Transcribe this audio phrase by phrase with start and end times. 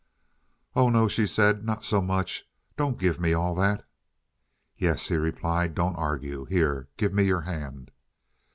[0.75, 1.63] "Oh no," she said.
[1.63, 2.49] "Not so much.
[2.75, 3.87] Don't give me all that."
[4.75, 5.75] "Yes," he replied.
[5.75, 6.45] "Don't argue.
[6.45, 6.87] Here.
[6.97, 7.91] Give me your hand."